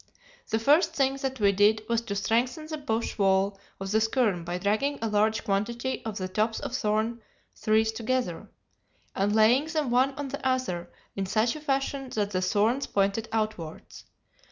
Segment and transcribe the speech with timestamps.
[0.49, 4.43] The first thing that we did was to strengthen the bush wall of the skerm
[4.43, 7.21] by dragging a large quantity of the tops of thorn
[7.61, 8.49] trees together,
[9.15, 13.29] and laying them one on the other in such a fashion that the thorns pointed
[13.31, 14.05] outwards.